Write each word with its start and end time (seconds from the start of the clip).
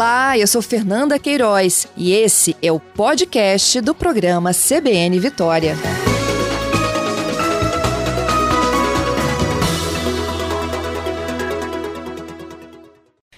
Olá, 0.00 0.38
eu 0.38 0.46
sou 0.46 0.62
Fernanda 0.62 1.18
Queiroz 1.18 1.86
e 1.94 2.14
esse 2.14 2.56
é 2.62 2.72
o 2.72 2.80
podcast 2.80 3.82
do 3.82 3.94
programa 3.94 4.50
CBN 4.54 5.20
Vitória. 5.20 5.74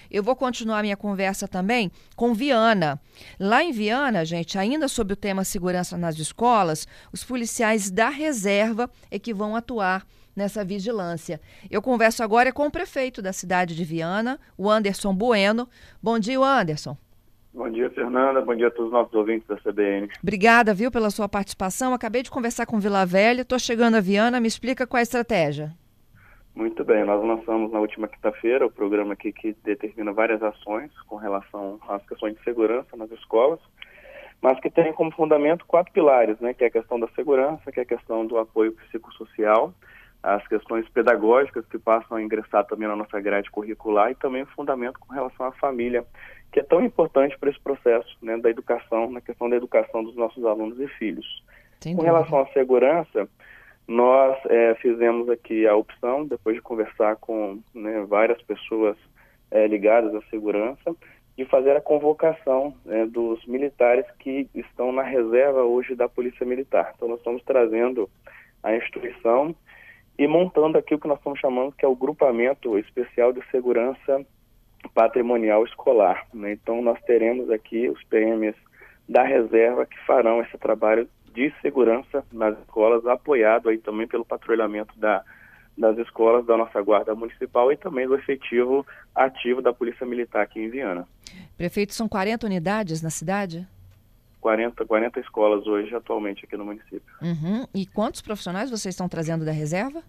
Eu 0.09 0.23
vou 0.23 0.37
continuar 0.37 0.81
minha 0.83 0.95
conversa 0.95 1.49
também 1.49 1.91
com 2.15 2.33
Viana. 2.33 2.97
Lá 3.37 3.61
em 3.61 3.73
Viana, 3.73 4.23
gente, 4.23 4.57
ainda 4.57 4.87
sobre 4.87 5.11
o 5.11 5.17
tema 5.17 5.43
segurança 5.43 5.97
nas 5.97 6.17
escolas, 6.17 6.87
os 7.11 7.25
policiais 7.25 7.91
da 7.91 8.07
reserva 8.07 8.89
é 9.11 9.19
que 9.19 9.33
vão 9.33 9.53
atuar 9.53 10.07
nessa 10.35 10.63
vigilância. 10.63 11.39
Eu 11.69 11.81
converso 11.81 12.23
agora 12.23 12.51
com 12.51 12.67
o 12.67 12.71
prefeito 12.71 13.21
da 13.21 13.33
cidade 13.33 13.75
de 13.75 13.83
Viana, 13.83 14.39
o 14.57 14.69
Anderson 14.69 15.13
Bueno. 15.13 15.67
Bom 16.01 16.19
dia, 16.19 16.39
Anderson. 16.39 16.97
Bom 17.53 17.69
dia, 17.69 17.89
Fernanda. 17.91 18.41
Bom 18.41 18.55
dia 18.55 18.67
a 18.67 18.71
todos 18.71 18.87
os 18.87 18.91
nossos 18.91 19.13
ouvintes 19.13 19.47
da 19.47 19.55
CBN. 19.57 20.09
Obrigada, 20.23 20.73
viu, 20.73 20.89
pela 20.89 21.11
sua 21.11 21.29
participação. 21.29 21.93
Acabei 21.93 22.23
de 22.23 22.31
conversar 22.31 22.65
com 22.65 22.79
Vila 22.79 23.05
Velha, 23.05 23.41
estou 23.41 23.59
chegando 23.59 23.95
a 23.95 24.01
Viana. 24.01 24.39
Me 24.39 24.47
explica 24.47 24.87
qual 24.87 24.97
é 24.97 25.01
a 25.01 25.03
estratégia. 25.03 25.71
Muito 26.55 26.83
bem, 26.83 27.03
nós 27.03 27.23
lançamos 27.23 27.71
na 27.71 27.79
última 27.79 28.07
quinta-feira 28.07 28.65
o 28.65 28.71
programa 28.71 29.13
aqui 29.13 29.31
que 29.31 29.55
determina 29.63 30.13
várias 30.13 30.41
ações 30.43 30.91
com 31.07 31.15
relação 31.15 31.79
às 31.87 32.05
questões 32.07 32.35
de 32.35 32.43
segurança 32.43 32.95
nas 32.95 33.09
escolas, 33.11 33.59
mas 34.39 34.59
que 34.59 34.69
tem 34.69 34.93
como 34.93 35.11
fundamento 35.11 35.65
quatro 35.65 35.91
pilares, 35.91 36.39
né, 36.39 36.53
que 36.53 36.63
é 36.63 36.67
a 36.67 36.71
questão 36.71 36.99
da 36.99 37.07
segurança, 37.15 37.71
que 37.71 37.79
é 37.79 37.83
a 37.83 37.87
questão 37.87 38.25
do 38.27 38.37
apoio 38.37 38.71
psicossocial, 38.73 39.73
as 40.23 40.47
questões 40.47 40.87
pedagógicas 40.87 41.65
que 41.67 41.77
passam 41.77 42.15
a 42.15 42.21
ingressar 42.21 42.65
também 42.65 42.87
na 42.87 42.95
nossa 42.95 43.19
grade 43.19 43.51
curricular 43.51 44.09
e 44.09 44.15
também 44.15 44.43
o 44.43 44.47
fundamento 44.47 44.97
com 44.97 45.13
relação 45.13 45.45
à 45.45 45.51
família, 45.51 46.05
que 46.49 46.61
é 46.61 46.63
tão 46.63 46.81
importante 46.81 47.37
para 47.37 47.49
esse 47.49 47.59
processo 47.59 48.17
né, 48.21 48.37
da 48.37 48.49
educação, 48.49 49.11
na 49.11 49.19
questão 49.19 49.49
da 49.49 49.57
educação 49.57 50.01
dos 50.01 50.15
nossos 50.15 50.45
alunos 50.45 50.79
e 50.79 50.87
filhos. 50.87 51.43
com 51.83 52.01
relação 52.01 52.39
à 52.39 52.47
segurança, 52.47 53.27
nós 53.85 54.37
é, 54.45 54.75
fizemos 54.75 55.29
aqui 55.29 55.67
a 55.67 55.75
opção, 55.75 56.25
depois 56.25 56.55
de 56.55 56.61
conversar 56.61 57.17
com 57.17 57.59
né, 57.75 58.05
várias 58.07 58.41
pessoas 58.43 58.95
é, 59.51 59.67
ligadas 59.67 60.15
à 60.15 60.21
segurança, 60.29 60.95
de 61.37 61.43
fazer 61.45 61.75
a 61.75 61.81
convocação 61.81 62.73
né, 62.85 63.05
dos 63.07 63.45
militares 63.45 64.05
que 64.19 64.47
estão 64.55 64.93
na 64.93 65.03
reserva 65.03 65.63
hoje 65.63 65.95
da 65.95 66.07
Polícia 66.07 66.45
Militar. 66.45 66.93
Então, 66.95 67.09
nós 67.09 67.17
estamos 67.17 67.43
trazendo 67.43 68.09
a 68.61 68.73
instituição 68.73 69.53
e 70.17 70.27
montando 70.27 70.77
aqui 70.77 70.93
o 70.95 70.99
que 70.99 71.07
nós 71.07 71.17
estamos 71.17 71.39
chamando 71.39 71.71
que 71.71 71.85
é 71.85 71.87
o 71.87 71.95
grupamento 71.95 72.77
especial 72.77 73.33
de 73.33 73.41
segurança 73.49 74.25
patrimonial 74.93 75.63
escolar. 75.65 76.25
Né? 76.33 76.53
Então 76.53 76.81
nós 76.81 76.99
teremos 77.01 77.49
aqui 77.49 77.89
os 77.89 78.01
PMs 78.03 78.55
da 79.07 79.23
reserva 79.23 79.85
que 79.85 79.97
farão 80.05 80.41
esse 80.41 80.57
trabalho 80.57 81.07
de 81.33 81.51
segurança 81.61 82.23
nas 82.31 82.57
escolas, 82.59 83.05
apoiado 83.07 83.69
aí 83.69 83.77
também 83.77 84.07
pelo 84.07 84.23
patrulhamento 84.23 84.97
da, 84.99 85.23
das 85.77 85.97
escolas 85.97 86.45
da 86.45 86.55
nossa 86.55 86.79
guarda 86.81 87.15
municipal 87.15 87.71
e 87.71 87.77
também 87.77 88.07
do 88.07 88.15
efetivo 88.15 88.85
ativo 89.15 89.61
da 89.61 89.73
Polícia 89.73 90.05
Militar 90.05 90.43
aqui 90.43 90.59
em 90.59 90.69
Viana. 90.69 91.07
Prefeito, 91.57 91.93
são 91.93 92.07
40 92.07 92.45
unidades 92.45 93.01
na 93.01 93.09
cidade? 93.09 93.67
40, 94.43 94.85
40 94.85 95.19
escolas 95.21 95.65
hoje, 95.65 95.95
atualmente, 95.95 96.43
aqui 96.43 96.57
no 96.57 96.65
município. 96.65 97.01
Uhum. 97.21 97.65
E 97.73 97.85
quantos 97.85 98.21
profissionais 98.21 98.69
vocês 98.69 98.93
estão 98.93 99.07
trazendo 99.07 99.45
da 99.45 99.53
reserva? 99.53 100.03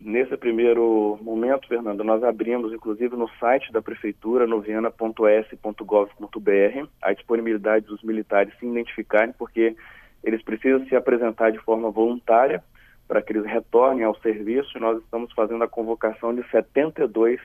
Nesse 0.00 0.34
primeiro 0.38 1.18
momento, 1.20 1.68
Fernando, 1.68 2.02
nós 2.02 2.24
abrimos, 2.24 2.72
inclusive, 2.72 3.14
no 3.14 3.28
site 3.38 3.70
da 3.70 3.82
Prefeitura, 3.82 4.46
noviana.s.gov.br, 4.46 6.88
a 7.02 7.12
disponibilidade 7.12 7.84
dos 7.84 8.02
militares 8.02 8.54
se 8.58 8.64
identificarem, 8.64 9.34
porque 9.36 9.76
eles 10.24 10.42
precisam 10.42 10.86
se 10.86 10.96
apresentar 10.96 11.52
de 11.52 11.58
forma 11.58 11.90
voluntária 11.90 12.64
para 13.06 13.20
que 13.20 13.34
eles 13.34 13.44
retornem 13.44 14.04
ao 14.04 14.18
serviço 14.20 14.78
e 14.78 14.80
nós 14.80 14.96
estamos 15.02 15.30
fazendo 15.34 15.62
a 15.62 15.68
convocação 15.68 16.34
de 16.34 16.42
72 16.50 17.38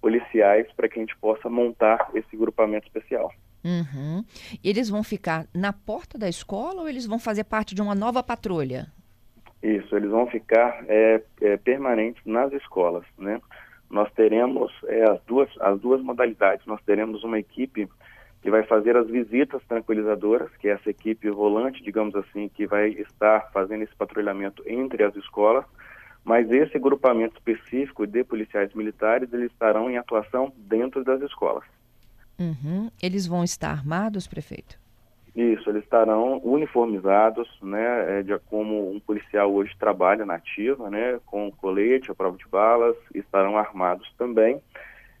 policiais 0.00 0.66
para 0.74 0.88
que 0.88 0.98
a 0.98 1.02
gente 1.02 1.16
possa 1.18 1.50
montar 1.50 2.08
esse 2.14 2.34
grupamento 2.34 2.86
especial. 2.86 3.30
Uhum. 3.66 4.24
Eles 4.62 4.88
vão 4.88 5.02
ficar 5.02 5.46
na 5.52 5.72
porta 5.72 6.16
da 6.16 6.28
escola 6.28 6.82
ou 6.82 6.88
eles 6.88 7.04
vão 7.04 7.18
fazer 7.18 7.42
parte 7.42 7.74
de 7.74 7.82
uma 7.82 7.96
nova 7.96 8.22
patrulha? 8.22 8.86
Isso, 9.60 9.96
eles 9.96 10.10
vão 10.10 10.28
ficar 10.28 10.84
é, 10.86 11.20
é, 11.40 11.56
permanentes 11.56 12.22
nas 12.24 12.52
escolas, 12.52 13.04
né? 13.18 13.40
Nós 13.90 14.08
teremos 14.12 14.72
é, 14.84 15.02
as, 15.10 15.20
duas, 15.24 15.50
as 15.60 15.80
duas 15.80 16.00
modalidades. 16.00 16.64
Nós 16.66 16.80
teremos 16.82 17.24
uma 17.24 17.40
equipe 17.40 17.88
que 18.40 18.50
vai 18.50 18.62
fazer 18.62 18.96
as 18.96 19.08
visitas 19.08 19.60
tranquilizadoras, 19.66 20.54
que 20.58 20.68
é 20.68 20.72
essa 20.72 20.88
equipe 20.88 21.28
volante, 21.30 21.82
digamos 21.82 22.14
assim, 22.14 22.48
que 22.48 22.66
vai 22.66 22.90
estar 22.90 23.50
fazendo 23.52 23.82
esse 23.82 23.94
patrulhamento 23.96 24.62
entre 24.66 25.02
as 25.02 25.16
escolas, 25.16 25.64
mas 26.24 26.48
esse 26.52 26.78
grupamento 26.78 27.36
específico 27.36 28.06
de 28.06 28.22
policiais 28.22 28.72
militares, 28.74 29.32
eles 29.32 29.50
estarão 29.50 29.90
em 29.90 29.96
atuação 29.96 30.52
dentro 30.56 31.02
das 31.02 31.20
escolas. 31.22 31.64
Uhum. 32.38 32.90
Eles 33.02 33.26
vão 33.26 33.42
estar 33.42 33.70
armados, 33.70 34.26
prefeito? 34.26 34.78
Isso, 35.34 35.68
eles 35.68 35.84
estarão 35.84 36.38
uniformizados, 36.42 37.48
né, 37.60 38.20
é, 38.20 38.22
de 38.22 38.38
como 38.46 38.90
um 38.90 38.98
policial 38.98 39.52
hoje 39.52 39.76
trabalha 39.78 40.24
na 40.24 40.36
ativa, 40.36 40.88
né, 40.88 41.20
com 41.26 41.50
colete, 41.50 42.10
a 42.10 42.14
prova 42.14 42.38
de 42.38 42.48
balas, 42.48 42.96
estarão 43.14 43.58
armados 43.58 44.10
também 44.16 44.62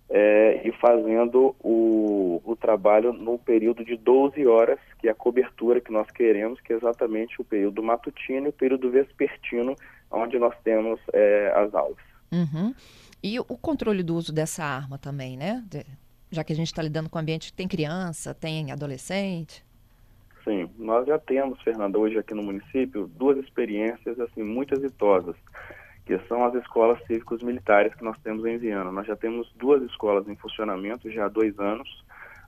é, 0.08 0.66
e 0.66 0.72
fazendo 0.72 1.54
o, 1.60 2.40
o 2.44 2.56
trabalho 2.56 3.12
no 3.12 3.38
período 3.38 3.84
de 3.84 3.96
12 3.96 4.46
horas, 4.46 4.78
que 4.98 5.08
é 5.08 5.10
a 5.10 5.14
cobertura 5.14 5.80
que 5.80 5.90
nós 5.90 6.10
queremos, 6.10 6.60
que 6.60 6.72
é 6.72 6.76
exatamente 6.76 7.40
o 7.40 7.44
período 7.44 7.82
matutino 7.82 8.46
e 8.46 8.50
o 8.50 8.52
período 8.52 8.90
vespertino, 8.90 9.74
onde 10.10 10.38
nós 10.38 10.54
temos 10.62 11.00
é, 11.12 11.52
as 11.56 11.74
aulas. 11.74 11.98
Uhum. 12.32 12.74
E 13.22 13.38
o 13.40 13.44
controle 13.44 14.02
do 14.02 14.14
uso 14.14 14.32
dessa 14.32 14.64
arma 14.64 14.98
também, 14.98 15.36
né? 15.36 15.64
De 15.68 15.84
já 16.30 16.44
que 16.44 16.52
a 16.52 16.56
gente 16.56 16.68
está 16.68 16.82
lidando 16.82 17.08
com 17.08 17.18
ambiente 17.18 17.50
que 17.50 17.56
tem 17.56 17.68
criança, 17.68 18.34
tem 18.34 18.72
adolescente? 18.72 19.64
Sim, 20.44 20.70
nós 20.78 21.06
já 21.06 21.18
temos, 21.18 21.60
Fernanda, 21.62 21.98
hoje 21.98 22.18
aqui 22.18 22.32
no 22.32 22.42
município, 22.42 23.08
duas 23.08 23.36
experiências 23.38 24.18
assim 24.20 24.42
muito 24.42 24.74
exitosas, 24.74 25.34
que 26.04 26.16
são 26.28 26.44
as 26.44 26.54
escolas 26.54 27.04
cívicos 27.06 27.42
militares 27.42 27.92
que 27.94 28.04
nós 28.04 28.16
temos 28.20 28.44
em 28.46 28.56
Viana. 28.56 28.92
Nós 28.92 29.06
já 29.08 29.16
temos 29.16 29.52
duas 29.56 29.82
escolas 29.82 30.28
em 30.28 30.36
funcionamento 30.36 31.10
já 31.10 31.24
há 31.24 31.28
dois 31.28 31.58
anos, 31.58 32.04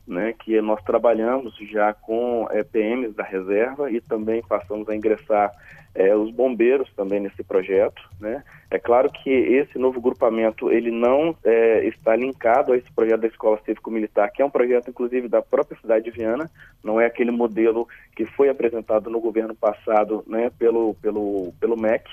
né, 0.06 0.32
que 0.32 0.60
nós 0.60 0.82
trabalhamos 0.84 1.54
já 1.70 1.92
com 1.92 2.46
é, 2.50 2.62
PMs 2.62 3.14
da 3.14 3.24
reserva 3.24 3.90
e 3.90 4.00
também 4.00 4.42
passamos 4.42 4.88
a 4.88 4.96
ingressar 4.96 5.52
é, 5.94 6.14
os 6.14 6.30
bombeiros 6.30 6.88
também 6.94 7.20
nesse 7.20 7.42
projeto. 7.42 8.02
Né? 8.20 8.42
É 8.70 8.78
claro 8.78 9.10
que 9.10 9.30
esse 9.30 9.78
novo 9.78 10.00
grupamento 10.00 10.70
ele 10.70 10.90
não 10.90 11.34
é, 11.44 11.84
está 11.86 12.14
linkado 12.14 12.72
a 12.72 12.76
esse 12.76 12.90
projeto 12.92 13.20
da 13.20 13.28
Escola 13.28 13.60
Cívico-Militar, 13.64 14.30
que 14.32 14.42
é 14.42 14.44
um 14.44 14.50
projeto 14.50 14.90
inclusive 14.90 15.28
da 15.28 15.42
própria 15.42 15.78
cidade 15.80 16.04
de 16.04 16.10
Viana, 16.10 16.50
não 16.82 17.00
é 17.00 17.06
aquele 17.06 17.30
modelo 17.30 17.88
que 18.14 18.24
foi 18.24 18.48
apresentado 18.48 19.10
no 19.10 19.20
governo 19.20 19.54
passado 19.54 20.24
né, 20.26 20.50
pelo, 20.58 20.94
pelo, 20.94 21.52
pelo 21.60 21.76
MEC. 21.76 22.08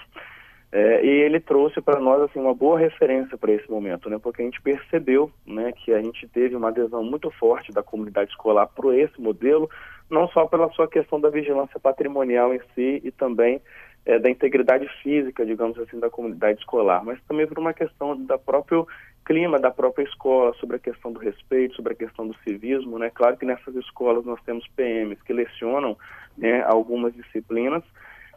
É, 0.72 1.06
e 1.06 1.10
ele 1.10 1.40
trouxe 1.40 1.80
para 1.80 2.02
nós 2.02 2.22
assim 2.24 2.38
uma 2.38 2.54
boa 2.54 2.78
referência 2.78 3.38
para 3.38 3.54
esse 3.54 3.70
momento, 3.72 4.10
né? 4.10 4.20
Porque 4.22 4.42
a 4.42 4.46
gente 4.46 4.62
percebeu, 4.62 5.32
né, 5.48 5.72
que 5.72 5.94
a 5.94 6.02
gente 6.02 6.28
teve 6.28 6.54
uma 6.54 6.68
adesão 6.68 7.02
muito 7.02 7.32
forte 7.32 7.72
da 7.72 7.82
comunidade 7.82 8.32
escolar 8.32 8.68
para 8.68 8.94
esse 8.94 9.22
modelo, 9.22 9.70
não 10.10 10.28
só 10.30 10.46
pela 10.46 10.70
sua 10.72 10.88
questão 10.88 11.20
da 11.20 11.30
vigilância 11.30 11.80
patrimonial 11.80 12.54
em 12.54 12.60
si 12.74 13.02
e 13.04 13.12
também 13.12 13.62
é, 14.06 14.20
da 14.20 14.30
integridade 14.30 14.88
física, 15.02 15.46
digamos 15.46 15.78
assim, 15.80 16.00
da 16.00 16.10
comunidade 16.10 16.60
escolar, 16.60 17.04
mas 17.04 17.20
também 17.28 17.48
por 17.48 17.58
uma 17.58 17.74
questão 17.74 18.16
da 18.26 18.38
próprio 18.38 18.88
clima 19.26 19.60
da 19.60 19.72
própria 19.72 20.04
escola, 20.04 20.54
sobre 20.60 20.76
a 20.76 20.80
questão 20.80 21.12
do 21.12 21.20
respeito, 21.20 21.76
sobre 21.76 21.94
a 21.94 21.96
questão 21.96 22.28
do 22.28 22.38
civismo, 22.44 23.00
né? 23.00 23.10
Claro 23.10 23.36
que 23.36 23.46
nessas 23.46 23.76
escolas 23.76 24.24
nós 24.24 24.40
temos 24.44 24.68
PMs 24.76 25.20
que 25.24 25.34
lecionam 25.34 25.98
né, 26.38 26.62
algumas 26.62 27.12
disciplinas 27.16 27.84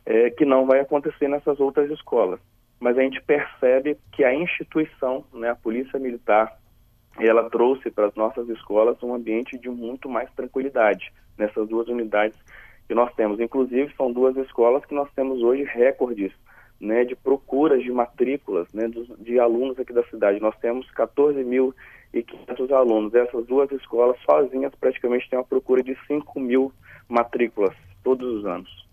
é, 0.06 0.30
que 0.30 0.46
não 0.46 0.64
vai 0.64 0.80
acontecer 0.80 1.28
nessas 1.28 1.60
outras 1.60 1.90
escolas. 1.90 2.40
Mas 2.80 2.96
a 2.96 3.02
gente 3.02 3.20
percebe 3.20 3.98
que 4.12 4.24
a 4.24 4.32
instituição, 4.32 5.24
né, 5.34 5.50
a 5.50 5.54
Polícia 5.54 5.98
Militar, 5.98 6.56
ela 7.18 7.50
trouxe 7.50 7.90
para 7.90 8.06
as 8.06 8.14
nossas 8.14 8.48
escolas 8.48 9.02
um 9.02 9.12
ambiente 9.12 9.58
de 9.58 9.68
muito 9.68 10.08
mais 10.08 10.32
tranquilidade 10.32 11.12
nessas 11.38 11.68
duas 11.68 11.88
unidades 11.88 12.38
que 12.86 12.94
nós 12.94 13.14
temos. 13.14 13.38
Inclusive, 13.38 13.92
são 13.96 14.12
duas 14.12 14.36
escolas 14.36 14.84
que 14.84 14.94
nós 14.94 15.08
temos 15.14 15.42
hoje 15.42 15.64
recordes 15.64 16.32
né, 16.80 17.04
de 17.04 17.14
procuras 17.16 17.82
de 17.82 17.90
matrículas 17.90 18.72
né, 18.72 18.88
de, 18.88 19.04
de 19.18 19.38
alunos 19.38 19.78
aqui 19.78 19.92
da 19.92 20.04
cidade. 20.04 20.40
Nós 20.40 20.56
temos 20.58 20.86
14.500 20.92 22.72
alunos. 22.72 23.14
Essas 23.14 23.46
duas 23.46 23.70
escolas 23.72 24.16
sozinhas 24.22 24.72
praticamente 24.80 25.28
têm 25.28 25.38
uma 25.38 25.44
procura 25.44 25.82
de 25.82 25.96
5 26.06 26.40
mil 26.40 26.72
matrículas 27.08 27.74
todos 28.02 28.26
os 28.38 28.46
anos. 28.46 28.86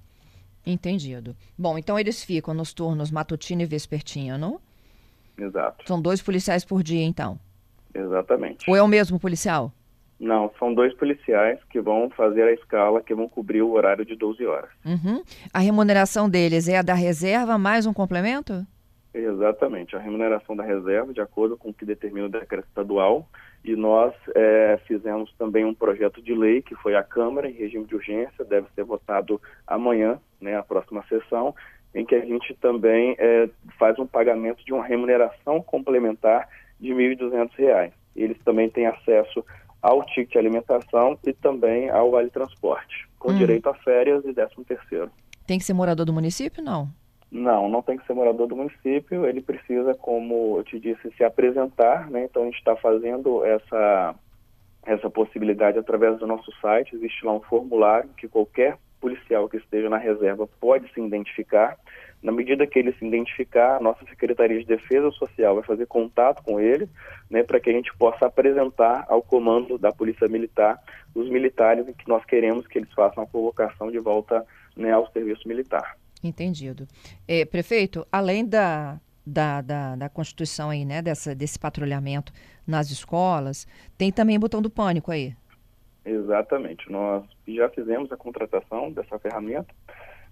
Entendido. 0.66 1.36
Bom, 1.58 1.78
então 1.78 1.98
eles 2.00 2.24
ficam 2.24 2.54
nos 2.54 2.74
turnos 2.74 3.12
matutino 3.12 3.62
e 3.62 3.66
vespertino? 3.66 4.60
Exato. 5.38 5.86
São 5.88 6.02
dois 6.02 6.22
policiais 6.22 6.66
por 6.66 6.82
dia, 6.82 7.04
então? 7.04 7.40
Exatamente. 7.94 8.70
Ou 8.70 8.76
é 8.76 8.82
o 8.82 8.88
mesmo 8.88 9.20
policial? 9.20 9.72
Não, 10.20 10.52
são 10.58 10.74
dois 10.74 10.94
policiais 10.94 11.60
que 11.70 11.82
vão 11.82 12.10
fazer 12.10 12.44
a 12.44 12.54
escala, 12.54 13.02
que 13.02 13.14
vão 13.14 13.28
cobrir 13.28 13.62
o 13.62 13.72
horário 13.72 14.06
de 14.06 14.16
12 14.16 14.46
horas. 14.46 14.70
Uhum. 14.86 15.22
A 15.54 15.60
remuneração 15.60 16.30
deles 16.30 16.68
é 16.68 16.78
a 16.78 16.82
da 16.82 16.94
reserva 16.94 17.58
mais 17.58 17.86
um 17.86 17.94
complemento? 17.94 18.66
Exatamente, 19.14 19.96
a 19.96 20.00
remuneração 20.00 20.56
da 20.56 20.64
reserva, 20.64 21.14
de 21.14 21.22
acordo 21.22 21.58
com 21.58 21.70
o 21.70 21.74
que 21.74 21.86
determina 21.86 22.28
o 22.28 22.30
decreto 22.30 22.68
estadual, 22.68 23.28
e 23.64 23.76
nós 23.76 24.14
é, 24.36 24.78
fizemos 24.86 25.34
também 25.38 25.64
um 25.64 25.74
projeto 25.74 26.22
de 26.22 26.34
lei 26.34 26.62
que 26.62 26.76
foi 26.76 26.96
à 26.96 27.04
Câmara 27.04 27.50
em 27.50 27.54
regime 27.54 27.86
de 27.86 27.96
urgência, 27.96 28.44
deve 28.44 28.68
ser 28.76 28.84
votado 28.84 29.42
amanhã, 29.66 30.20
né, 30.40 30.58
a 30.58 30.64
próxima 30.64 31.04
sessão, 31.08 31.56
em 31.94 32.06
que 32.06 32.14
a 32.14 32.26
gente 32.26 32.54
também 32.56 33.16
é, 33.18 33.50
faz 33.80 33.98
um 33.98 34.06
pagamento 34.06 34.64
de 34.66 34.74
uma 34.74 34.86
remuneração 34.86 35.62
complementar 35.62 36.50
de 36.80 36.94
R$ 36.94 37.16
1.200. 37.16 37.94
Eles 38.16 38.38
também 38.44 38.70
têm 38.70 38.86
acesso 38.86 39.46
ao 39.86 40.04
ticket 40.04 40.32
de 40.32 40.40
alimentação 40.40 41.16
e 41.24 41.32
também 41.32 41.92
ao 41.92 42.10
vale 42.10 42.32
transporte, 42.32 43.08
com 43.20 43.32
hum. 43.32 43.38
direito 43.38 43.70
a 43.70 43.74
férias 43.76 44.26
e 44.26 44.34
13 44.34 44.56
terceiro. 44.68 45.12
Tem 45.46 45.60
que 45.60 45.64
ser 45.64 45.74
morador 45.74 46.08
do 46.08 46.14
município, 46.14 46.64
não? 46.64 46.90
Não, 47.32 47.70
não 47.70 47.84
tem 47.84 47.96
que 47.96 48.06
ser 48.08 48.14
morador 48.14 48.48
do 48.48 48.56
município, 48.56 49.28
ele 49.28 49.42
precisa, 49.42 49.94
como 49.94 50.58
eu 50.58 50.64
te 50.64 50.80
disse, 50.80 51.12
se 51.16 51.24
apresentar, 51.24 52.10
né? 52.10 52.24
Então 52.24 52.42
a 52.42 52.46
gente 52.46 52.58
está 52.58 52.76
fazendo 52.76 53.46
essa, 53.46 54.16
essa 54.88 55.08
possibilidade 55.08 55.78
através 55.78 56.18
do 56.18 56.26
nosso 56.26 56.52
site, 56.60 56.96
existe 56.96 57.24
lá 57.24 57.34
um 57.34 57.42
formulário 57.42 58.10
que 58.18 58.28
qualquer 58.28 58.80
policial 59.06 59.48
que 59.48 59.58
esteja 59.58 59.88
na 59.88 60.00
reserva 60.00 60.50
pode 60.60 60.92
se 60.92 61.00
identificar. 61.00 61.78
Na 62.24 62.32
medida 62.32 62.66
que 62.66 62.80
ele 62.80 62.92
se 62.94 63.06
identificar, 63.06 63.78
a 63.78 63.80
nossa 63.80 64.04
Secretaria 64.08 64.58
de 64.58 64.66
Defesa 64.66 65.12
Social 65.12 65.54
vai 65.54 65.64
fazer 65.64 65.86
contato 65.86 66.42
com 66.42 66.60
ele, 66.60 66.90
né, 67.30 67.44
para 67.44 67.60
que 67.60 67.70
a 67.70 67.74
gente 67.74 67.96
possa 67.98 68.26
apresentar 68.26 69.06
ao 69.08 69.22
comando 69.22 69.78
da 69.78 69.92
Polícia 69.92 70.28
Militar 70.28 70.82
os 71.14 71.30
militares 71.30 71.86
que 71.96 72.10
nós 72.10 72.26
queremos 72.26 72.66
que 72.66 72.80
eles 72.80 72.92
façam 72.94 73.24
a 73.24 73.28
convocação 73.28 73.92
de 73.92 74.00
volta 74.00 74.44
né, 74.76 74.92
ao 74.92 75.08
serviço 75.12 75.48
militar. 75.48 75.96
Entendido. 76.24 76.88
É, 77.28 77.46
prefeito, 77.46 78.08
além 78.12 78.44
da, 78.44 79.00
da, 79.24 79.62
da, 79.62 79.96
da, 79.96 80.10
Constituição 80.10 80.72
aí, 80.72 80.84
né, 80.84 81.04
dessa, 81.04 81.36
desse 81.36 81.60
patrulhamento 81.60 82.34
nas 82.66 82.90
escolas, 82.90 83.68
tem 84.00 84.12
também 84.12 84.40
botão 84.40 84.64
do 84.64 84.70
pânico 84.72 85.12
aí. 85.12 85.36
Exatamente. 86.06 86.92
Nós 86.92 87.24
já 87.48 87.68
fizemos 87.70 88.12
a 88.12 88.18
contratação 88.18 88.92
dessa 88.92 89.18
ferramenta. 89.18 89.74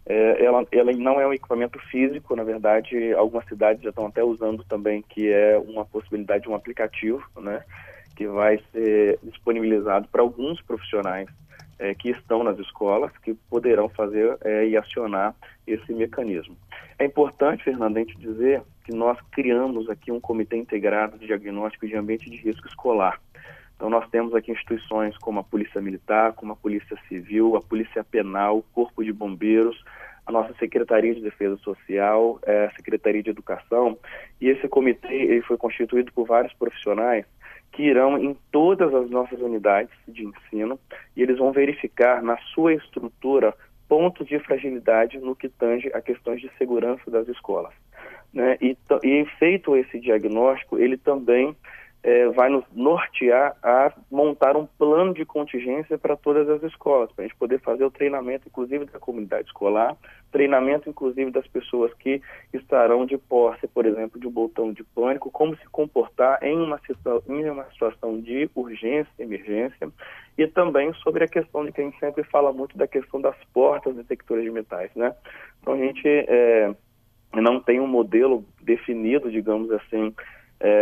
É, 0.06 0.46
ela, 0.46 0.66
ela 0.72 0.92
não 0.92 1.20
é 1.20 1.26
um 1.26 1.34
equipamento 1.34 1.80
físico, 1.90 2.36
na 2.36 2.44
verdade, 2.44 3.14
algumas 3.14 3.46
cidades 3.48 3.82
já 3.82 3.90
estão 3.90 4.06
até 4.06 4.24
usando 4.24 4.64
também, 4.66 5.02
que 5.02 5.32
é 5.32 5.58
uma 5.58 5.86
possibilidade 5.86 6.44
de 6.44 6.50
um 6.50 6.56
aplicativo, 6.56 7.24
né, 7.38 7.64
que 8.16 8.28
vai 8.28 8.62
ser 8.72 9.18
disponibilizado 9.24 10.08
para 10.10 10.22
alguns 10.22 10.62
profissionais 10.62 11.30
é, 11.80 11.96
que 11.96 12.10
estão 12.10 12.44
nas 12.44 12.60
escolas, 12.60 13.12
que 13.20 13.34
poderão 13.50 13.88
fazer 13.90 14.38
é, 14.42 14.68
e 14.68 14.76
acionar 14.76 15.34
esse 15.66 15.94
mecanismo. 15.94 16.56
É 17.00 17.06
importante, 17.06 17.64
Fernando, 17.64 17.98
a 17.98 18.00
gente 18.02 18.18
dizer 18.18 18.62
que 18.84 18.94
nós 18.94 19.18
criamos 19.32 19.90
aqui 19.90 20.12
um 20.12 20.20
comitê 20.20 20.58
integrado 20.58 21.18
de 21.18 21.28
diagnóstico 21.28 21.88
de 21.88 21.96
ambiente 21.96 22.30
de 22.30 22.36
risco 22.36 22.68
escolar. 22.68 23.20
Então 23.84 23.90
nós 23.92 24.10
temos 24.10 24.34
aqui 24.34 24.50
instituições 24.50 25.18
como 25.18 25.42
a 25.42 25.44
Polícia 25.44 25.82
Militar, 25.82 26.32
como 26.32 26.54
a 26.54 26.56
Polícia 26.56 26.98
Civil, 27.10 27.58
a 27.58 27.62
Polícia 27.62 28.02
Penal, 28.02 28.64
Corpo 28.72 29.04
de 29.04 29.12
Bombeiros, 29.12 29.78
a 30.26 30.32
nossa 30.32 30.54
Secretaria 30.54 31.14
de 31.14 31.20
Defesa 31.20 31.58
Social, 31.58 32.40
é, 32.44 32.68
a 32.68 32.72
Secretaria 32.78 33.22
de 33.22 33.30
Educação, 33.30 33.98
e 34.40 34.48
esse 34.48 34.70
comitê 34.70 35.14
ele 35.14 35.42
foi 35.42 35.58
constituído 35.58 36.14
por 36.14 36.26
vários 36.26 36.54
profissionais 36.54 37.26
que 37.74 37.84
irão 37.84 38.18
em 38.18 38.38
todas 38.54 38.94
as 38.94 39.10
nossas 39.10 39.42
unidades 39.42 39.94
de 40.08 40.26
ensino 40.26 40.80
e 41.14 41.22
eles 41.22 41.38
vão 41.38 41.52
verificar 41.52 42.24
na 42.24 42.38
sua 42.54 42.74
estrutura 42.74 43.54
pontos 43.90 44.26
de 44.28 44.40
fragilidade 44.40 45.20
no 45.20 45.36
que 45.36 45.50
tange 45.50 45.92
a 45.94 46.00
questões 46.00 46.40
de 46.40 46.50
segurança 46.58 47.12
das 47.12 47.28
escolas. 47.28 47.74
Né? 48.34 48.58
E, 48.62 48.78
e 49.04 49.26
feito 49.38 49.76
esse 49.76 50.00
diagnóstico, 50.00 50.80
ele 50.80 50.96
também 50.96 51.54
é, 52.04 52.28
vai 52.30 52.50
nos 52.50 52.66
nortear 52.74 53.56
a 53.64 53.94
montar 54.12 54.58
um 54.58 54.66
plano 54.66 55.14
de 55.14 55.24
contingência 55.24 55.98
para 55.98 56.18
todas 56.18 56.50
as 56.50 56.62
escolas, 56.64 57.10
para 57.14 57.24
a 57.24 57.28
gente 57.28 57.38
poder 57.38 57.62
fazer 57.62 57.86
o 57.86 57.92
treinamento, 57.92 58.48
inclusive, 58.48 58.86
da 58.86 59.00
comunidade 59.00 59.48
escolar, 59.48 59.96
treinamento, 60.30 60.90
inclusive, 60.90 61.32
das 61.32 61.48
pessoas 61.48 61.94
que 61.94 62.22
estarão 62.54 63.06
de 63.06 63.18
posse, 63.18 63.68
por 63.68 63.86
exemplo, 63.86 64.20
de 64.20 64.28
um 64.28 64.32
botão 64.32 64.74
de 64.74 64.84
pânico, 64.84 65.32
como 65.32 65.56
se 65.56 65.66
comportar 65.70 66.44
em 66.44 66.58
uma, 66.58 66.80
em 67.30 67.50
uma 67.50 67.64
situação 67.72 68.20
de 68.20 68.50
urgência, 68.54 69.10
emergência, 69.18 69.90
e 70.38 70.46
também 70.46 70.94
sobre 70.96 71.24
a 71.24 71.28
questão 71.28 71.64
de 71.64 71.72
que 71.72 71.80
a 71.80 71.86
gente 71.86 72.00
sempre 72.00 72.24
fala 72.26 72.52
muito 72.52 72.78
da 72.78 72.88
questão 72.88 73.22
das 73.22 73.36
portas 73.54 73.96
detectoras 73.96 74.44
de 74.44 74.52
metais, 74.52 74.92
né? 74.94 75.16
Então, 75.62 75.76
a 75.76 75.78
gente 75.78 76.06
é, 76.06 76.74
não 77.34 77.62
tem 77.62 77.80
um 77.80 77.88
modelo 77.88 78.44
definido, 78.62 79.32
digamos 79.32 79.72
assim, 79.72 80.14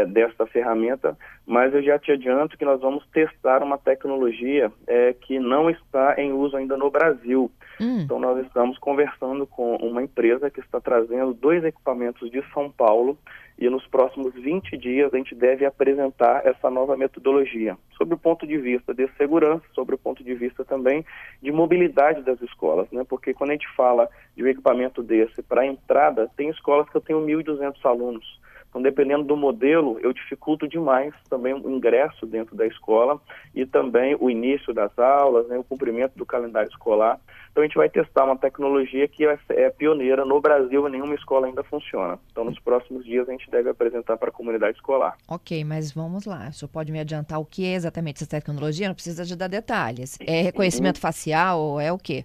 é, 0.02 0.06
desta 0.06 0.46
ferramenta, 0.46 1.18
mas 1.46 1.74
eu 1.74 1.82
já 1.82 1.98
te 2.00 2.12
adianto 2.12 2.58
que 2.58 2.66
nós 2.66 2.82
vamos 2.82 3.06
testar 3.08 3.64
uma 3.64 3.78
tecnologia 3.78 4.72
é, 4.88 5.14
que 5.14 5.40
não 5.40 5.70
está 5.70 6.16
em 6.18 6.32
uso 6.32 6.58
ainda 6.58 6.76
no 6.78 6.90
Brasil. 6.90 7.52
Hum. 7.80 8.02
Então, 8.02 8.20
nós 8.20 8.46
estamos 8.46 8.78
conversando 8.78 9.48
com 9.48 9.76
uma 9.78 10.04
empresa 10.04 10.50
que 10.50 10.60
está 10.60 10.80
trazendo 10.80 11.34
dois 11.34 11.64
equipamentos 11.64 12.30
de 12.30 12.44
São 12.54 12.70
Paulo 12.70 13.18
e 13.58 13.70
nos 13.70 13.86
próximos 13.86 14.34
20 14.34 14.76
dias 14.76 15.14
a 15.14 15.18
gente 15.18 15.36
deve 15.36 15.66
apresentar 15.66 16.46
essa 16.46 16.70
nova 16.70 16.98
metodologia, 16.98 17.78
sobre 17.96 18.16
o 18.16 18.18
ponto 18.18 18.48
de 18.48 18.58
vista 18.58 18.92
de 18.92 19.08
segurança, 19.18 19.64
sobre 19.74 19.94
o 19.94 20.00
ponto 20.00 20.24
de 20.24 20.34
vista 20.34 20.66
também 20.66 21.06
de 21.42 21.52
mobilidade 21.52 22.24
das 22.24 22.42
escolas, 22.42 22.90
né? 22.92 23.06
Porque 23.08 23.36
quando 23.36 23.52
a 23.52 23.54
gente 23.54 23.68
fala 23.76 24.10
de 24.36 24.44
um 24.44 24.48
equipamento 24.48 25.04
desse 25.04 25.44
para 25.44 25.66
entrada, 25.66 26.28
tem 26.36 26.50
escolas 26.50 26.90
que 26.90 26.98
eu 26.98 27.02
tenho 27.02 27.20
1.200 27.20 27.76
alunos. 27.84 28.42
Então, 28.72 28.82
dependendo 28.82 29.26
do 29.26 29.36
modelo, 29.36 30.00
eu 30.00 30.14
dificulto 30.14 30.66
demais 30.66 31.14
também 31.30 31.54
o 31.54 31.70
ingresso 31.70 32.26
dentro 32.26 32.56
da 32.56 32.66
escola 32.66 33.20
e 33.54 33.66
também 33.66 34.16
o 34.18 34.30
início 34.30 34.74
das 34.74 34.98
aulas, 34.98 35.46
né, 35.50 35.58
o 35.58 35.64
cumprimento 35.64 36.14
do 36.16 36.26
calendário 36.26 36.70
escolar. 36.70 37.20
Então, 37.52 37.62
a 37.62 37.66
gente 37.68 37.76
vai 37.76 37.90
testar 37.90 38.24
uma 38.24 38.38
tecnologia 38.38 39.06
que 39.10 39.26
é, 39.26 39.38
é 39.50 39.70
pioneira 39.70 40.24
no 40.24 40.40
Brasil 40.40 40.88
e 40.88 40.92
nenhuma 40.92 41.16
escola 41.16 41.48
ainda 41.48 41.62
funciona. 41.66 42.18
Então, 42.32 42.46
nos 42.46 42.58
próximos 42.60 43.04
dias, 43.04 43.28
a 43.28 43.34
gente 43.34 43.52
deve 43.52 43.70
apresentar 43.70 44.16
para 44.16 44.30
a 44.30 44.32
comunidade 44.32 44.78
escolar. 44.78 45.18
Ok, 45.28 45.66
mas 45.66 45.92
vamos 45.92 46.26
lá. 46.26 46.48
O 46.48 46.54
senhor 46.54 46.70
pode 46.70 46.94
me 46.94 47.00
adiantar 47.02 47.42
o 47.42 47.46
que 47.46 47.66
é 47.66 47.74
exatamente 47.74 48.24
essa 48.24 48.30
tecnologia? 48.30 48.88
Não 48.88 48.96
precisa 48.96 49.26
de 49.26 49.36
dar 49.36 49.50
detalhes. 49.50 50.18
É 50.26 50.42
reconhecimento 50.42 50.96
uhum. 50.96 51.02
facial 51.02 51.60
ou 51.60 51.78
é 51.78 51.92
o 51.92 51.98
quê? 51.98 52.24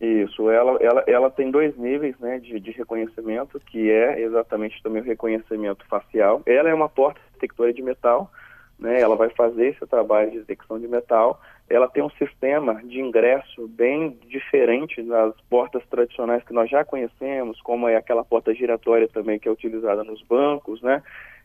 Isso, 0.00 0.50
ela, 0.50 0.76
ela, 0.82 1.04
ela 1.06 1.30
tem 1.30 1.50
dois 1.50 1.76
níveis 1.76 2.18
né, 2.18 2.38
de, 2.38 2.58
de 2.58 2.70
reconhecimento, 2.72 3.60
que 3.60 3.90
é 3.90 4.20
exatamente 4.20 4.82
também 4.82 5.00
o 5.00 5.04
reconhecimento 5.04 5.86
facial. 5.86 6.42
Ela 6.46 6.68
é 6.68 6.74
uma 6.74 6.88
porta 6.88 7.20
detectora 7.34 7.72
de 7.72 7.82
metal, 7.82 8.30
né, 8.78 9.00
ela 9.00 9.14
vai 9.14 9.30
fazer 9.30 9.68
esse 9.68 9.86
trabalho 9.86 10.32
de 10.32 10.38
detecção 10.40 10.80
de 10.80 10.88
metal. 10.88 11.40
Ela 11.70 11.88
tem 11.88 12.02
um 12.02 12.10
sistema 12.10 12.82
de 12.84 13.00
ingresso 13.00 13.68
bem 13.68 14.18
diferente 14.26 15.00
das 15.02 15.34
portas 15.48 15.82
tradicionais 15.88 16.42
que 16.42 16.52
nós 16.52 16.68
já 16.68 16.84
conhecemos, 16.84 17.60
como 17.62 17.88
é 17.88 17.96
aquela 17.96 18.24
porta 18.24 18.52
giratória 18.52 19.08
também 19.08 19.38
que 19.38 19.48
é 19.48 19.52
utilizada 19.52 20.02
nos 20.02 20.20
bancos, 20.22 20.82
né, 20.82 21.02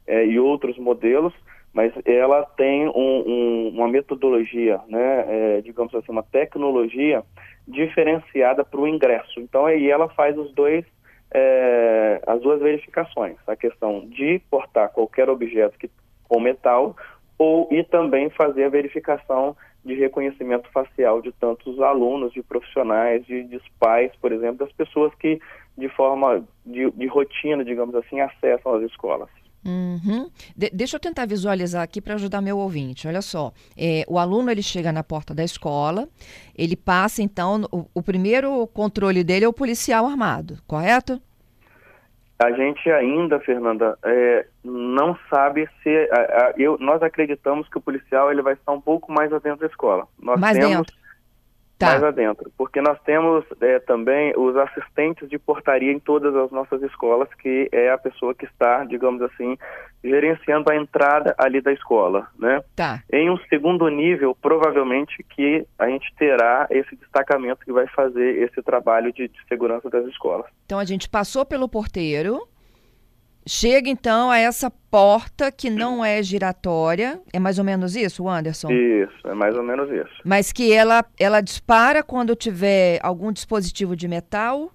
é, 0.07 0.25
e 0.25 0.39
outros 0.39 0.77
modelos 0.77 1.33
mas 1.73 1.93
ela 2.05 2.43
tem 2.57 2.87
um, 2.87 2.93
um, 2.95 3.69
uma 3.75 3.87
metodologia, 3.87 4.79
né, 4.87 5.25
é, 5.27 5.61
digamos 5.61 5.93
assim, 5.93 6.11
uma 6.11 6.23
tecnologia 6.23 7.23
diferenciada 7.67 8.63
para 8.63 8.79
o 8.79 8.87
ingresso. 8.87 9.39
Então 9.39 9.65
aí 9.65 9.89
ela 9.89 10.09
faz 10.09 10.37
os 10.37 10.51
dois, 10.53 10.83
é, 11.31 12.21
as 12.25 12.41
duas 12.41 12.59
verificações, 12.59 13.37
a 13.47 13.55
questão 13.55 14.07
de 14.07 14.41
portar 14.49 14.89
qualquer 14.89 15.29
objeto 15.29 15.77
que, 15.77 15.89
com 16.27 16.39
metal 16.39 16.95
ou 17.37 17.67
e 17.71 17.83
também 17.83 18.29
fazer 18.31 18.65
a 18.65 18.69
verificação 18.69 19.55
de 19.85 19.93
reconhecimento 19.93 20.69
facial 20.71 21.21
de 21.21 21.31
tantos 21.31 21.79
alunos, 21.79 22.33
de 22.33 22.43
profissionais, 22.43 23.25
de, 23.25 23.43
de 23.45 23.61
pais, 23.79 24.11
por 24.19 24.31
exemplo, 24.31 24.57
das 24.57 24.73
pessoas 24.73 25.13
que 25.15 25.39
de 25.77 25.87
forma 25.89 26.43
de, 26.65 26.91
de 26.91 27.07
rotina, 27.07 27.63
digamos 27.63 27.95
assim, 27.95 28.19
acessam 28.19 28.75
as 28.75 28.83
escolas. 28.83 29.29
Uhum. 29.69 30.29
De 30.55 30.69
deixa 30.71 30.95
eu 30.95 30.99
tentar 30.99 31.27
visualizar 31.27 31.83
aqui 31.83 32.01
para 32.01 32.15
ajudar 32.15 32.41
meu 32.41 32.57
ouvinte. 32.57 33.07
Olha 33.07 33.21
só, 33.21 33.51
é, 33.77 34.03
o 34.07 34.17
aluno 34.17 34.49
ele 34.49 34.63
chega 34.63 34.91
na 34.91 35.03
porta 35.03 35.33
da 35.33 35.43
escola, 35.43 36.07
ele 36.57 36.75
passa 36.75 37.21
então 37.21 37.67
o, 37.71 37.85
o, 37.93 38.01
primeiro 38.01 38.65
controle 38.67 39.23
dele 39.23 39.45
é 39.45 39.47
o 39.47 39.53
policial 39.53 40.05
armado, 40.07 40.57
correto? 40.65 41.21
A 42.41 42.51
gente 42.51 42.89
ainda, 42.89 43.39
Fernanda, 43.41 43.97
é, 44.03 44.45
não 44.63 45.17
sabe 45.29 45.67
se 45.83 45.89
a, 46.11 46.19
a, 46.19 46.53
eu, 46.57 46.77
nós 46.79 47.03
acreditamos 47.03 47.67
que 47.67 47.77
o 47.77 47.81
policial 47.81 48.31
ele 48.31 48.41
vai 48.41 48.53
estar 48.53 48.71
um 48.71 48.79
pouco 48.79 49.11
mais 49.11 49.29
dentro 49.29 49.57
da 49.57 49.67
escola. 49.67 50.07
Nós 50.17 50.39
mais 50.39 50.57
temos, 50.57 50.77
dentro. 50.77 50.95
Tá. 51.79 51.91
mais 51.91 52.03
adentro. 52.03 52.51
Porque 52.57 52.81
nós 52.81 52.99
temos 53.05 53.45
é, 53.61 53.79
também 53.79 54.33
os 54.35 54.53
assistentes 54.57 55.29
de 55.29 55.39
portaria 55.39 55.93
em 55.93 55.99
todas 55.99 56.35
as 56.35 56.51
nossas 56.51 56.83
escolas, 56.83 57.29
que 57.35 57.69
é 57.71 57.89
a 57.89 57.97
pessoa 57.97 58.35
que 58.35 58.43
está, 58.43 58.83
digamos 58.83 59.21
assim, 59.21 59.57
gerenciando 60.03 60.69
a 60.69 60.75
entrada 60.75 61.33
ali 61.37 61.61
da 61.61 61.71
escola, 61.71 62.27
né? 62.37 62.61
Tá. 62.75 63.01
Em 63.11 63.29
um 63.29 63.37
segundo 63.47 63.87
nível, 63.87 64.35
provavelmente 64.41 65.23
que 65.29 65.65
a 65.79 65.87
gente 65.87 66.13
terá 66.17 66.67
esse 66.69 66.93
destacamento 66.97 67.63
que 67.63 67.71
vai 67.71 67.87
fazer 67.87 68.43
esse 68.43 68.61
trabalho 68.61 69.13
de, 69.13 69.29
de 69.29 69.39
segurança 69.47 69.89
das 69.89 70.05
escolas. 70.07 70.47
Então 70.65 70.79
a 70.79 70.85
gente 70.85 71.07
passou 71.07 71.45
pelo 71.45 71.69
porteiro, 71.69 72.45
chega 73.49 73.89
então 73.89 74.29
a 74.29 74.37
essa 74.37 74.71
porta 74.91 75.51
que 75.51 75.71
não 75.71 76.05
é 76.05 76.21
giratória, 76.21 77.19
é 77.33 77.39
mais 77.39 77.57
ou 77.57 77.65
menos 77.65 77.95
isso, 77.95 78.29
Anderson? 78.29 78.69
Isso, 78.71 79.27
é 79.27 79.33
mais 79.33 79.55
ou 79.57 79.63
menos 79.63 79.89
isso. 79.89 80.21
Mas 80.23 80.51
que 80.51 80.71
ela, 80.71 81.03
ela 81.19 81.41
dispara 81.41 82.03
quando 82.03 82.35
tiver 82.35 82.99
algum 83.01 83.31
dispositivo 83.31 83.95
de 83.95 84.07
metal 84.07 84.71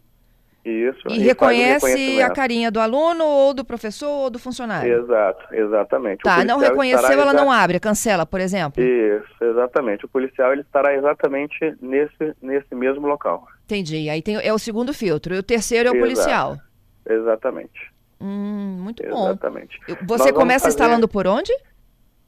Isso. 0.65 0.99
e 1.09 1.21
o 1.21 1.23
reconhece 1.23 2.21
a 2.21 2.31
carinha 2.31 2.69
do 2.69 2.81
aluno 2.81 3.25
ou 3.25 3.55
do 3.55 3.65
professor 3.65 4.09
ou 4.09 4.31
do 4.31 4.41
funcionário. 4.41 5.05
Exato, 5.05 5.55
exatamente. 5.55 6.23
Tá, 6.25 6.45
não 6.45 6.59
reconheceu, 6.59 7.21
ela 7.21 7.33
não 7.33 7.53
abre, 7.53 7.79
cancela, 7.79 8.27
por 8.27 8.41
exemplo. 8.41 8.83
Isso, 8.83 9.45
exatamente. 9.45 10.05
O 10.05 10.09
policial 10.09 10.53
ele 10.53 10.63
estará 10.63 10.93
exatamente 10.97 11.77
nesse, 11.81 12.35
nesse 12.43 12.75
mesmo 12.75 13.07
local. 13.07 13.47
Entendi. 13.67 14.11
Aí 14.11 14.21
tem, 14.21 14.37
é 14.37 14.53
o 14.53 14.59
segundo 14.59 14.93
filtro. 14.93 15.33
E 15.33 15.39
o 15.39 15.43
terceiro 15.45 15.91
é 15.91 15.93
o 15.93 15.95
Exato. 15.95 16.09
policial. 16.09 16.51
Bom, 16.51 16.75
Hum, 18.25 18.79
muito 18.83 19.03
bom. 19.03 19.27
Exatamente. 19.27 19.79
Nós 19.87 19.99
Você 20.07 20.19
vamos 20.25 20.33
começa 20.33 20.65
fazer- 20.65 20.75
instalando 20.75 21.07
por 21.07 21.27
onde? 21.27 21.53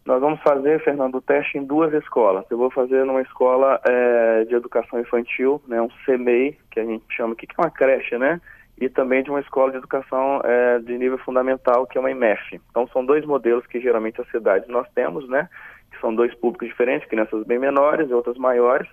Nós 0.04 0.20
vamos 0.20 0.40
fazer, 0.42 0.80
Fernando, 0.84 1.16
o 1.16 1.20
teste 1.22 1.58
em 1.58 1.64
duas 1.64 1.92
escolas. 1.94 2.44
Eu 2.50 2.58
vou 2.58 2.70
fazer 2.70 3.04
numa 3.04 3.22
escola 3.22 3.80
eh, 3.84 4.44
de 4.44 4.54
educação 4.54 5.00
infantil, 5.00 5.60
né, 5.66 5.80
um 5.82 5.88
CMEI, 6.04 6.56
que 6.70 6.78
a 6.78 6.84
gente 6.84 7.04
chama 7.10 7.32
aqui, 7.32 7.46
que 7.46 7.54
é 7.58 7.62
uma 7.64 7.70
creche, 7.70 8.16
né? 8.16 8.40
E 8.78 8.88
também 8.90 9.22
de 9.24 9.30
uma 9.30 9.40
escola 9.40 9.72
de 9.72 9.78
educação 9.78 10.40
eh, 10.44 10.78
de 10.80 10.96
nível 10.98 11.18
fundamental, 11.18 11.86
que 11.86 11.96
é 11.96 12.00
uma 12.00 12.10
IMEF. 12.10 12.60
Então, 12.70 12.86
são 12.92 13.04
dois 13.04 13.24
modelos 13.24 13.66
que 13.66 13.80
geralmente 13.80 14.20
as 14.20 14.28
cidades 14.30 14.68
nós 14.68 14.86
temos, 14.94 15.26
né? 15.28 15.48
Que 15.96 16.00
são 16.00 16.14
dois 16.14 16.34
públicos 16.34 16.68
diferentes, 16.68 17.08
crianças 17.08 17.44
bem 17.44 17.58
menores 17.58 18.10
e 18.10 18.14
outras 18.14 18.36
maiores. 18.36 18.88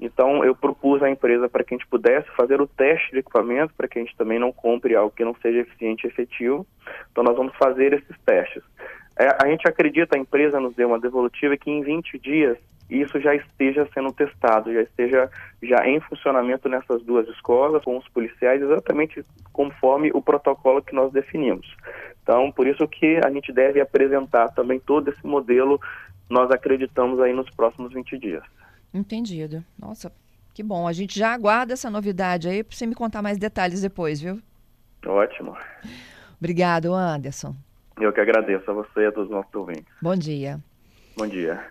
Então, 0.00 0.44
eu 0.44 0.54
propus 0.54 1.02
à 1.02 1.10
empresa 1.10 1.48
para 1.48 1.62
que 1.62 1.74
a 1.74 1.78
gente 1.78 1.88
pudesse 1.88 2.28
fazer 2.36 2.60
o 2.60 2.66
teste 2.66 3.12
de 3.12 3.18
equipamento, 3.18 3.74
para 3.74 3.88
que 3.88 3.98
a 3.98 4.02
gente 4.02 4.16
também 4.16 4.38
não 4.38 4.52
compre 4.52 4.94
algo 4.96 5.14
que 5.14 5.24
não 5.24 5.34
seja 5.40 5.60
eficiente 5.60 6.04
e 6.04 6.08
efetivo. 6.08 6.66
Então, 7.10 7.22
nós 7.22 7.36
vamos 7.36 7.54
fazer 7.56 7.92
esses 7.92 8.16
testes. 8.24 8.62
É, 9.16 9.28
a 9.42 9.48
gente 9.48 9.68
acredita, 9.68 10.16
a 10.16 10.18
empresa 10.18 10.58
nos 10.58 10.74
deu 10.74 10.88
uma 10.88 10.98
devolutiva 10.98 11.56
que 11.56 11.70
em 11.70 11.82
20 11.82 12.18
dias 12.18 12.58
isso 12.90 13.18
já 13.20 13.34
esteja 13.34 13.88
sendo 13.94 14.12
testado, 14.12 14.72
já 14.72 14.82
esteja 14.82 15.30
já 15.62 15.86
em 15.88 16.00
funcionamento 16.00 16.68
nessas 16.68 17.02
duas 17.02 17.26
escolas, 17.28 17.82
com 17.82 17.96
os 17.96 18.06
policiais, 18.08 18.60
exatamente 18.60 19.24
conforme 19.52 20.10
o 20.12 20.20
protocolo 20.20 20.82
que 20.82 20.94
nós 20.94 21.10
definimos. 21.12 21.66
Então, 22.22 22.50
por 22.52 22.66
isso 22.66 22.86
que 22.88 23.20
a 23.24 23.30
gente 23.30 23.52
deve 23.52 23.80
apresentar 23.80 24.48
também 24.48 24.78
todo 24.80 25.08
esse 25.08 25.26
modelo, 25.26 25.80
nós 26.34 26.50
acreditamos 26.50 27.20
aí 27.20 27.32
nos 27.32 27.48
próximos 27.50 27.92
20 27.92 28.18
dias. 28.18 28.42
Entendido. 28.92 29.64
Nossa, 29.78 30.12
que 30.52 30.64
bom. 30.64 30.86
A 30.88 30.92
gente 30.92 31.16
já 31.16 31.32
aguarda 31.32 31.72
essa 31.72 31.88
novidade 31.88 32.48
aí 32.48 32.64
para 32.64 32.76
você 32.76 32.86
me 32.86 32.94
contar 32.94 33.22
mais 33.22 33.38
detalhes 33.38 33.80
depois, 33.80 34.20
viu? 34.20 34.42
Ótimo. 35.06 35.56
Obrigado, 36.36 36.92
Anderson. 36.92 37.54
Eu 38.00 38.12
que 38.12 38.20
agradeço 38.20 38.68
a 38.68 38.74
você 38.74 39.02
e 39.02 39.06
a 39.06 39.12
todos 39.12 39.30
os 39.30 39.34
nossos 39.34 39.54
ouvintes. 39.54 39.86
Bom 40.02 40.16
dia. 40.16 40.58
Bom 41.16 41.28
dia. 41.28 41.64